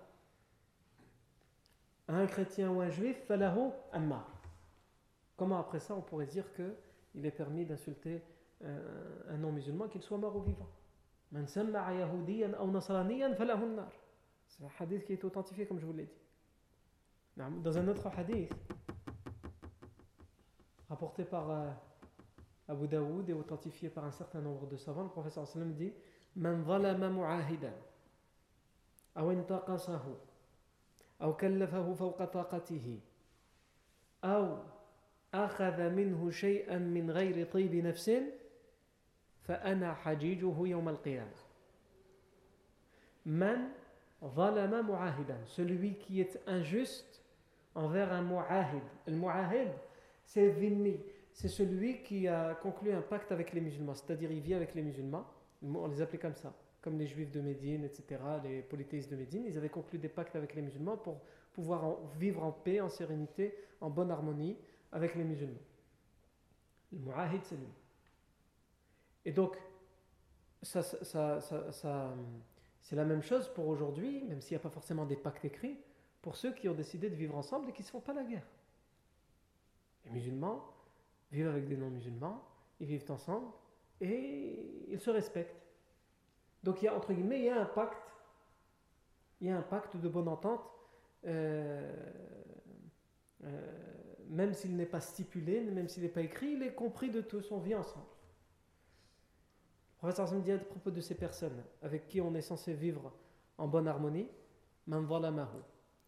[2.07, 4.27] À un chrétien ou un juif, falahu amma.
[5.35, 8.21] Comment après ça, on pourrait dire qu'il est permis d'insulter
[8.63, 10.69] un, non-musulman, qu'il soit mort ou vivant?
[14.47, 16.21] C'est un hadith qui est authentifié, comme je vous l'ai dit.
[17.36, 18.52] Dans un autre hadith,
[20.88, 21.70] rapporté par euh,
[22.68, 25.04] Abu Daoud est authentifié par un certain nombre de savants.
[25.04, 25.92] Le professeur sallam dit
[26.36, 27.72] Man zalama mu'ahidan
[29.16, 30.16] أو انتقصه
[31.22, 32.98] أو كلفه فوق طاقته
[34.24, 34.58] أو
[35.34, 38.10] أخذ منه شيئا من غير طيب نفس
[39.42, 41.36] فأنا حجيجه يوم القيامة
[43.26, 43.68] من
[44.24, 47.20] ظلم معاهدا celui qui est injuste
[47.75, 49.69] envers un mu'ahid le mu'ahid
[50.23, 50.97] c'est dhimmi
[51.35, 54.81] c'est celui qui a conclu un pacte avec les musulmans, c'est-à-dire il vit avec les
[54.81, 55.27] musulmans,
[55.61, 59.43] on les appelait comme ça, comme les juifs de Médine, etc., les polythéistes de Médine,
[59.45, 61.19] ils avaient conclu des pactes avec les musulmans pour
[61.51, 64.57] pouvoir vivre en paix, en sérénité, en bonne harmonie
[64.93, 65.59] avec les musulmans.
[66.93, 67.67] Le mu'ahid, c'est lui.
[69.25, 69.57] Et donc,
[70.61, 75.43] ça, c'est la même chose pour aujourd'hui, même s'il n'y a pas forcément des pactes
[75.43, 75.77] écrits,
[76.25, 78.23] pour ceux qui ont décidé de vivre ensemble et qui ne se font pas la
[78.23, 78.47] guerre.
[80.05, 80.65] Les musulmans,
[81.31, 82.43] vivent avec des non-musulmans,
[82.79, 83.45] ils vivent ensemble
[84.01, 85.61] et ils se respectent.
[86.63, 88.11] Donc il y a entre guillemets, il y a un pacte,
[89.39, 90.67] il y a un pacte de bonne entente,
[91.27, 91.93] euh,
[93.43, 93.85] euh,
[94.27, 97.51] même s'il n'est pas stipulé, même s'il n'est pas écrit, il est compris de tous,
[97.51, 98.07] on vit ensemble.
[99.93, 103.13] Le professeur Hassan dit à propos de ces personnes avec qui on est censé vivre
[103.59, 104.27] en bonne harmonie,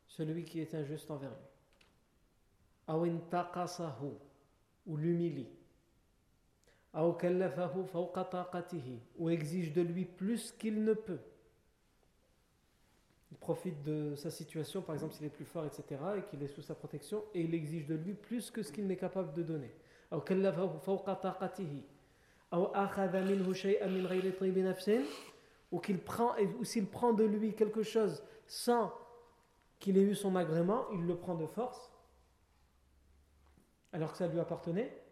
[0.07, 1.45] celui qui est injuste envers lui
[4.85, 5.49] ou l'humilie
[9.17, 11.19] ou exige de lui plus qu'il ne peut.
[13.31, 15.83] Il profite de sa situation, par exemple s'il est plus fort, etc.,
[16.17, 18.87] et qu'il est sous sa protection, et il exige de lui plus que ce qu'il
[18.87, 19.69] n'est capable de donner.
[25.71, 28.93] Ou qu'il prend, ou s'il prend de lui quelque chose sans
[29.79, 31.91] qu'il ait eu son agrément, il le prend de force
[33.93, 35.03] alors que ça lui appartenait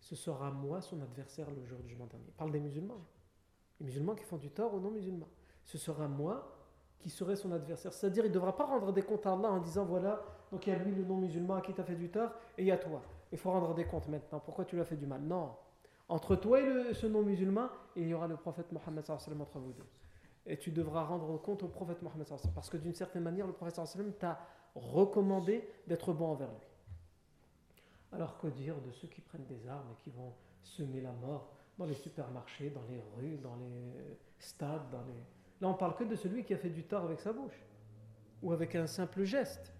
[0.00, 2.24] ce sera moi son adversaire le jour du jugement dernier.
[2.26, 3.00] Il parle des musulmans.
[3.78, 5.28] Les musulmans qui font du tort aux non-musulmans.
[5.64, 6.56] Ce sera moi
[6.98, 7.92] qui serai son adversaire.
[7.92, 10.70] C'est-à-dire, il ne devra pas rendre des comptes à Allah en disant voilà, donc il
[10.70, 12.72] y a lui le non-musulman à qui tu as fait du tort, et il y
[12.72, 13.02] a toi.
[13.30, 14.40] Il faut rendre des comptes maintenant.
[14.40, 15.20] Pourquoi tu lui as fait du mal?
[15.20, 15.54] Non.
[16.08, 19.86] Entre toi et ce non-musulman, il y aura le prophète Mohammed entre vous deux
[20.50, 23.80] et tu devras rendre compte au prophète Mohammed parce que d'une certaine manière le prophète
[24.18, 24.40] t'a
[24.74, 26.66] recommandé d'être bon envers lui.
[28.12, 30.32] Alors que dire de ceux qui prennent des armes et qui vont
[30.62, 35.14] semer la mort dans les supermarchés, dans les rues, dans les stades, dans les...
[35.60, 37.64] Là on parle que de celui qui a fait du tort avec sa bouche
[38.42, 39.72] ou avec un simple geste.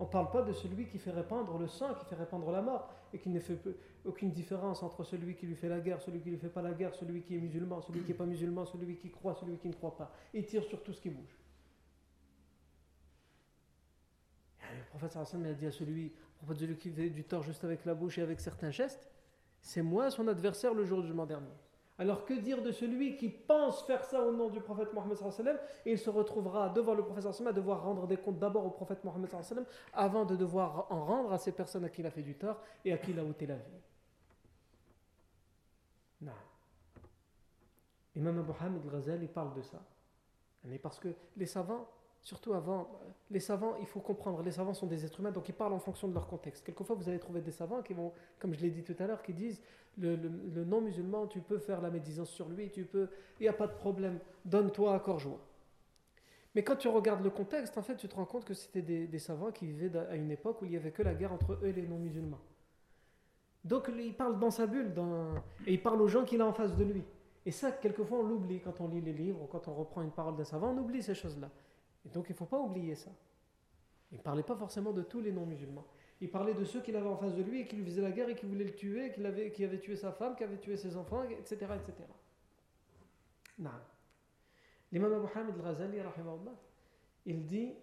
[0.00, 2.62] On ne parle pas de celui qui fait répandre le sang, qui fait répandre la
[2.62, 3.58] mort, et qui ne fait
[4.08, 6.62] aucune différence entre celui qui lui fait la guerre, celui qui ne lui fait pas
[6.62, 9.56] la guerre, celui qui est musulman, celui qui n'est pas musulman, celui qui croit, celui
[9.58, 10.12] qui ne croit pas.
[10.34, 11.38] Il tire sur tout ce qui bouge.
[14.76, 16.12] le prophète Hassan a dit à celui,
[16.78, 19.08] qui fait du tort juste avec la bouche et avec certains gestes,
[19.60, 21.54] c'est moi son adversaire le jour du jugement dernier.
[22.00, 25.18] Alors que dire de celui qui pense faire ça au nom du prophète Mohammed
[25.84, 29.02] et il se retrouvera devant le prophète à devoir rendre des comptes d'abord au prophète
[29.02, 29.28] Mohammed
[29.92, 32.62] avant de devoir en rendre à ces personnes à qui il a fait du tort
[32.84, 33.80] et à qui il a ôté la vie.
[36.20, 36.32] Non.
[38.16, 39.82] Imam Abu Hamid al-Ghazali parle de ça.
[40.82, 41.88] Parce que les savants
[42.22, 42.88] Surtout avant,
[43.30, 45.78] les savants, il faut comprendre, les savants sont des êtres humains, donc ils parlent en
[45.78, 46.64] fonction de leur contexte.
[46.64, 49.22] Quelquefois, vous allez trouver des savants qui vont, comme je l'ai dit tout à l'heure,
[49.22, 49.62] qui disent
[49.96, 50.16] le,
[50.64, 53.08] non-musulman, tu peux faire la médisance sur lui, tu peux,
[53.40, 55.40] il n'y a pas de problème, donne-toi à corps joie.
[56.54, 59.18] Mais quand tu regardes le contexte, en fait, tu te rends compte que c'était des,
[59.18, 61.66] savants qui vivaient à une époque où il n'y avait que la guerre entre eux
[61.66, 62.40] et les non-musulmans.
[63.64, 64.92] Donc, il parle dans sa bulle,
[65.66, 67.02] et il parle aux gens qu'il a en face de lui.
[67.44, 70.10] Et ça, quelquefois, on l'oublie quand on lit les livres ou quand on reprend une
[70.10, 71.50] parole d'un savant, on oublie ces choses-là
[72.12, 73.10] donc il ne faut pas oublier ça.
[74.10, 75.86] Il ne parlait pas forcément de tous les non-musulmans.
[76.20, 78.10] Il parlait de ceux qu'il avait en face de lui et qui lui faisaient la
[78.10, 80.58] guerre et qui voulaient le tuer, qui avait, qui avait tué sa femme, qui avait
[80.58, 81.56] tué ses enfants, etc.
[81.76, 81.92] etc.
[84.90, 85.98] L'imam Abu Hamid al-Ghazali,
[87.26, 87.74] il dit,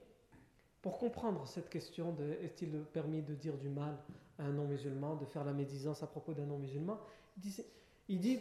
[0.81, 3.95] pour comprendre cette question de est-il permis de dire du mal
[4.39, 6.99] un non-musulman, de faire la médisance à propos d'un non-musulman,
[8.07, 8.39] il dit,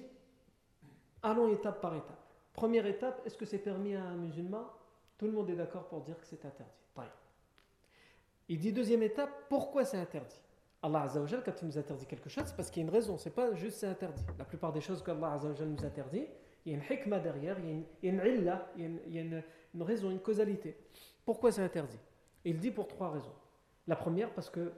[1.22, 2.18] allons étape par étape.
[2.52, 4.64] Première étape, est-ce que c'est permis à un musulman?
[5.18, 6.70] Tout le monde est d'accord pour dire que c'est interdit.
[8.48, 10.40] Il dit deuxième étape, pourquoi c'est interdit?
[10.82, 13.16] Allah Azzawajal, quand il nous interdit quelque chose, c'est parce qu'il y a une raison,
[13.16, 14.22] c'est pas juste c'est interdit.
[14.38, 16.26] La plupart des choses qu'Allah Azzawajal nous interdit,
[16.66, 18.26] il y a une hikmah derrière, il y a une, il y a
[18.86, 20.76] une, il y a une, raison, une causalité.
[21.24, 21.98] Pourquoi c'est interdit?
[22.44, 23.32] Il dit pour trois raisons.
[23.86, 24.72] La première, parce que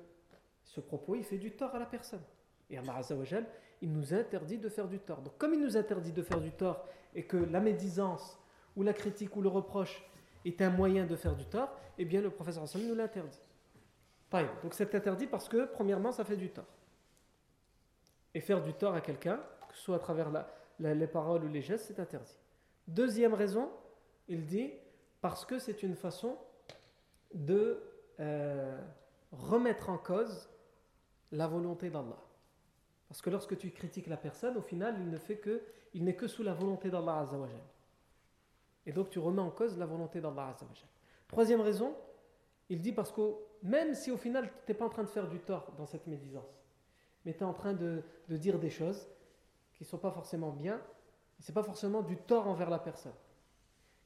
[0.66, 2.22] ce propos, il fait du tort à la personne.
[2.68, 3.46] Et Allah Azzawajal,
[3.81, 5.22] il nous interdit de faire du tort.
[5.22, 8.38] Donc comme il nous interdit de faire du tort et que la médisance
[8.76, 10.05] ou la critique ou le reproche
[10.44, 13.40] est un moyen de faire du tort, eh bien le professeur Hassan nous l'interdit.
[14.62, 16.66] Donc c'est interdit parce que, premièrement, ça fait du tort.
[18.35, 20.31] Et faire du tort à quelqu'un, que ce soit à travers
[20.79, 22.37] les paroles ou les gestes, c'est interdit.
[22.87, 23.70] Deuxième raison,
[24.29, 24.72] il dit
[25.20, 26.37] parce que c'est une façon
[27.33, 27.83] de
[28.20, 28.79] euh,
[29.33, 30.48] remettre en cause
[31.33, 32.23] la volonté d'Allah.
[33.09, 35.62] Parce que lorsque tu critiques la personne, au final, il ne fait que,
[35.95, 37.61] il n'est que sous la volonté d'Allah Azzawajal.
[38.85, 40.89] Et donc tu remets en cause la volonté d'Allah Azzawajal.
[41.29, 41.95] Troisième raison,
[42.69, 45.29] il dit parce que même si au final tu n'es pas en train de faire
[45.29, 46.62] du tort dans cette médisance,
[47.25, 49.09] mais tu es en train de, de, dire des choses
[49.73, 50.81] qui ne sont pas forcément bien,
[51.41, 53.15] ce n'est pas forcément du tort envers la personne.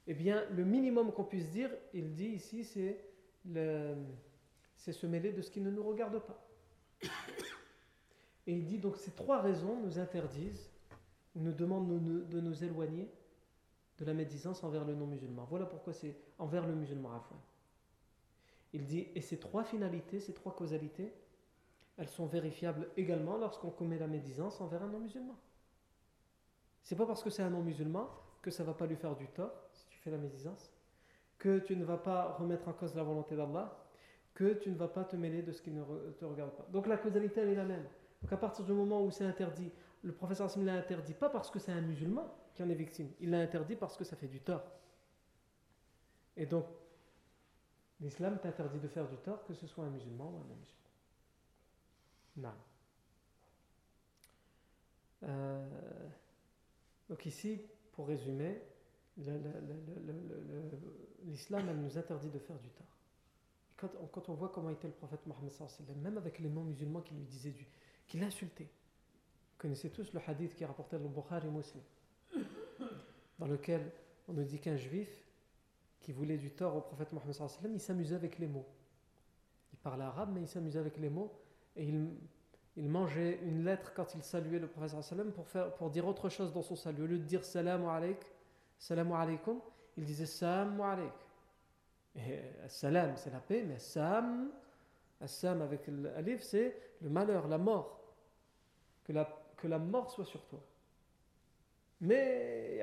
[0.06, 3.04] Eh bien, le minimum qu'on puisse dire, il dit ici, c'est
[4.92, 6.49] se mêler de ce qui ne nous regarde pas.
[8.46, 10.70] Et il dit donc ces trois raisons nous interdisent,
[11.34, 13.08] nous demandent de nous éloigner
[13.98, 15.46] de la médisance envers le non-musulman.
[15.48, 17.22] Voilà pourquoi c'est envers le musulman à
[18.72, 21.12] Il dit, et ces trois finalités, ces trois causalités,
[21.98, 25.36] elles sont vérifiables également lorsqu'on commet la médisance envers un non-musulman.
[26.82, 28.08] C'est pas parce que c'est un non-musulman
[28.40, 30.72] que ça va pas lui faire du tort si tu fais la médisance,
[31.38, 33.76] que tu ne vas pas remettre en cause la volonté d'Allah,
[34.34, 35.82] que tu ne vas pas te mêler de ce qui ne
[36.18, 36.66] te regarde pas.
[36.72, 37.84] Donc la causalité elle est la même.
[38.22, 39.70] Donc à partir du moment où c'est interdit,
[40.02, 43.10] le professeur Hassim l'a interdit pas parce que c'est un musulman qui en est victime,
[43.20, 44.64] il l'a interdit parce que ça fait du tort.
[46.36, 46.66] Et donc
[48.00, 50.80] l'islam t'interdit de faire du tort que ce soit un musulman ou un non-musulman.
[52.36, 52.54] Non.
[55.22, 56.08] Euh,
[57.08, 57.60] donc ici,
[57.92, 58.62] pour résumer,
[61.24, 62.86] l'islam nous interdit de faire du tort.
[63.80, 65.52] Quand, on voit comment était le prophète Mohammed,
[66.02, 67.66] même avec les non-musulmans qui lui disaient du,
[68.06, 68.64] qui l'insultaient.
[68.64, 71.82] Vous connaissez tous le hadith qui dans le Bukhari Muslim,
[73.38, 73.90] dans lequel
[74.28, 75.24] on nous dit qu'un juif
[76.00, 77.36] qui voulait du tort au prophète Mohammed,
[77.72, 78.66] il s'amusait avec les mots.
[79.72, 81.32] Il parlait arabe, mais il s'amusait avec les mots
[81.76, 81.86] et
[82.76, 86.52] il, mangeait une lettre quand il saluait le prophète pour, faire, pour dire autre chose
[86.52, 87.02] dans son salut.
[87.02, 88.18] Au lieu de dire salam alayk,
[88.78, 89.60] salam alaykum,
[89.96, 91.12] il disait salam alayk.
[92.16, 94.50] Et salam, c'est la paix, mais sam,
[95.24, 98.00] sam avec l'alif, c'est le malheur, la mort.
[99.04, 100.60] Que la, que la mort soit sur toi.
[102.00, 102.80] Mais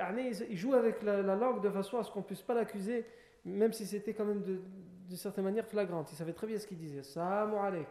[0.49, 3.05] il joue avec la, langue de façon à ce qu'on ne puisse pas l'accuser,
[3.43, 6.11] même si c'était quand même de certaine manière flagrante.
[6.11, 7.03] Il savait très bien ce qu'il disait.
[7.03, 7.87] Salam alayk.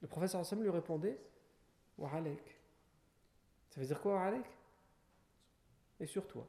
[0.00, 1.18] Le professeur Hassan lui répondait
[1.96, 2.10] Wa
[3.70, 4.32] Ça veut dire quoi, Wa
[6.00, 6.46] Et sur toi.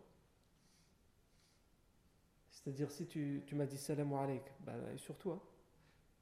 [2.64, 4.28] C'est-à-dire, si tu, m'as dit salam wa
[4.60, 5.42] ben, et sur toi.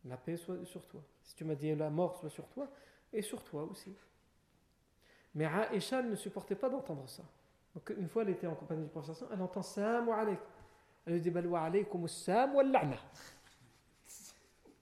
[0.06, 1.02] La paix soit sur toi.
[1.23, 2.69] Si tu m'as dit la mort soit sur toi,
[3.12, 3.95] et sur toi aussi.
[5.34, 7.23] Mais Aïcha ne supportait pas d'entendre ça.
[7.73, 10.26] Donc, une fois, elle était en compagnie du professeur, elle entend salam wa
[11.06, 12.63] Elle lui dit Bal wa alaykum salam wa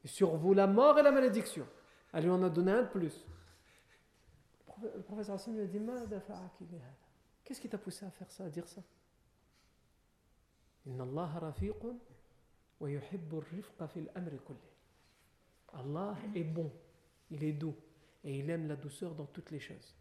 [0.04, 1.66] Sur vous la mort et la malédiction.
[2.12, 3.26] Elle lui en a donné un de plus.
[4.82, 5.82] Le professeur Hassan lui a dit
[7.44, 8.82] Qu'est-ce qui t'a poussé à faire ça, à dire ça?
[15.74, 16.72] Allah est bon,
[17.32, 17.76] il est doux
[18.24, 19.96] et il aime la douceur dans toutes les choses.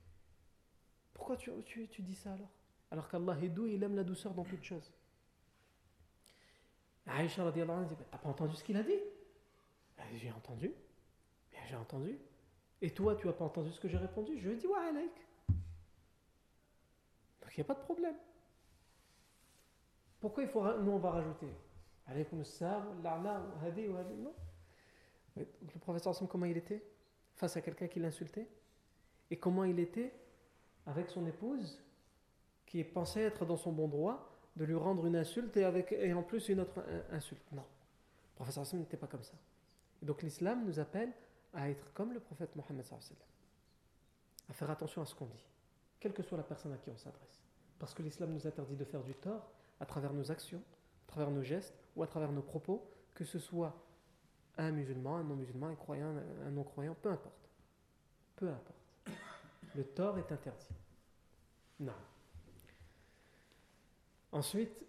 [1.13, 2.51] Pourquoi tu, tu, tu dis ça alors?
[2.91, 4.93] Alors qu'Allah est doux il aime la douceur dans toutes choses.
[7.07, 7.63] Aïcha dit
[8.11, 9.01] T'as pas entendu ce qu'il a dit?
[10.17, 10.73] J'ai entendu
[11.67, 12.19] j'ai entendu.
[12.83, 14.39] Et toi, tu n'as pas entendu ce que j'ai répondu?
[14.39, 14.93] Je lui ai dit, ouais.
[17.41, 18.17] Donc il n'y a pas de problème.
[20.25, 21.49] Pourquoi il faut, nous on va rajouter?
[24.17, 24.35] Non?
[25.37, 26.83] Le professeur Hassan, comment il était
[27.35, 28.49] face à quelqu'un qui l'insultait?
[29.31, 30.15] Et comment il était
[30.87, 31.79] avec son épouse
[32.65, 36.15] qui pensait être dans son bon droit de lui rendre une insulte et, avec, et
[36.15, 37.53] en plus une autre insulte?
[37.53, 37.61] Non.
[37.61, 39.35] Le professeur Hassan n'était pas comme ça.
[40.01, 41.13] Donc l'islam nous appelle
[41.53, 42.87] à être comme le prophète Mohammed
[44.49, 45.45] à faire attention à ce qu'on dit,
[46.01, 47.43] quelle que soit la personne à qui on s'adresse.
[47.79, 50.63] Parce que l'islam nous interdit de faire du tort à travers nos actions,
[51.09, 53.75] à travers nos gestes ou à travers nos propos, que ce soit
[54.57, 56.15] un musulman, un non-musulman, un croyant,
[56.45, 57.49] un non-croyant, peu importe.
[58.37, 58.85] Peu importe.
[59.75, 60.69] Le tort est interdit.
[61.81, 61.93] Non.
[64.33, 64.85] Ensuite,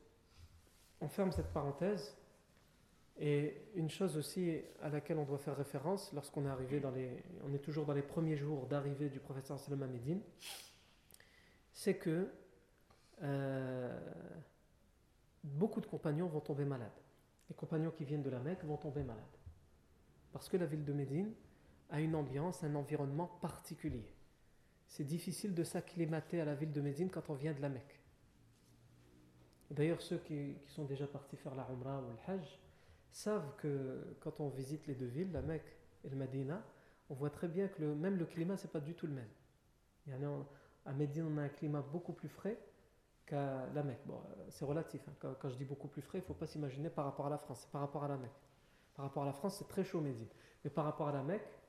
[1.02, 2.16] on ferme cette parenthèse
[3.18, 7.24] et une chose aussi à laquelle on doit faire référence lorsqu'on est arrivé dans les,
[7.46, 9.88] on est toujours dans les premiers jours d'arrivée du professeur Salom à
[11.74, 12.30] c'est que
[13.22, 14.00] euh,
[15.46, 17.00] beaucoup de compagnons vont tomber malades.
[17.50, 19.24] Les compagnons qui viennent de la Mecque vont tomber malades.
[20.34, 21.34] Parce que la ville de Médine
[21.90, 24.06] a une ambiance, un environnement particulier.
[24.88, 28.00] C'est difficile de s'acclimater à la ville de Médine quand on vient de la Mecque.
[29.72, 32.60] D'ailleurs, ceux qui, sont déjà partis faire la Umrah ou le Hajj,
[33.12, 36.64] savent que quand on visite les deux villes, la Mecque et le Medina,
[37.10, 39.30] on voit très bien que même le climat, c'est pas du tout le même.
[40.86, 42.60] À Médine, on a un climat beaucoup plus frais
[43.26, 44.06] qu'à la Mecque.
[44.06, 45.02] Bon, euh, c'est relatif.
[45.08, 45.34] Hein.
[45.40, 47.38] Quand, je dis beaucoup plus frais, il ne faut pas s'imaginer par rapport à la
[47.38, 48.32] France, par rapport à la Mecque.
[48.96, 50.28] Par rapport à la France, c'est très chaud Médine.
[50.64, 51.60] Mais par rapport à la Mecque,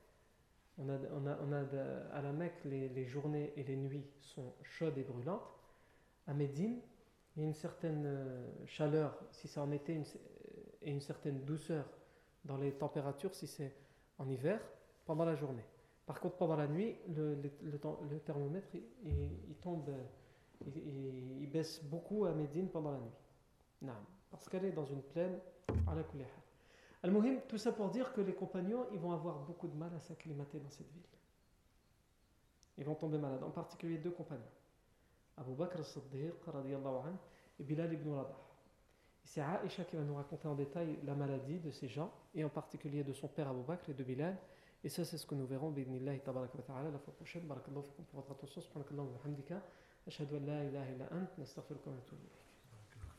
[0.77, 5.49] on a, à la Mecque, les, journées et les nuits sont chaudes et brûlantes.
[6.27, 6.79] À Médine,
[7.35, 10.05] il y a une certaine euh, chaleur si c'est en été une,
[10.81, 11.85] et une certaine douceur
[12.45, 13.73] dans les températures si c'est
[14.19, 14.61] en hiver
[15.05, 15.65] pendant la journée.
[16.05, 18.67] Par contre, pendant la nuit, le, thermomètre
[19.03, 19.91] il, tombe,
[20.65, 23.91] il, baisse beaucoup à Médine pendant la nuit.
[24.29, 25.39] Parce qu'elle est dans une plaine
[25.87, 26.03] à la
[27.03, 29.99] Al-Muhim, tout ça pour dire que les compagnons ils vont avoir beaucoup de mal à
[29.99, 31.03] s'acclimater dans cette ville.
[32.77, 34.41] Ils vont tomber malades, en particulier deux compagnons.
[35.37, 36.33] Abu Bakr as-Siddiq
[37.59, 38.37] et Bilal ibn Rabah.
[39.23, 42.49] C'est Aisha qui va nous raconter en détail la maladie de ces gens, et en
[42.49, 44.37] particulier de son père Abu Bakr et de Bilal.
[44.83, 46.41] Et ça, c'est ce que nous verrons, ta'ala,
[46.91, 47.43] la fois prochaine.
[47.43, 48.61] Barakallahu fikum pour votre attention.
[48.61, 49.61] Subhanakallahu wa hamdika.
[50.07, 52.46] أشهد أن لا إله إلا أنت نستغفرك ونتوب إليك.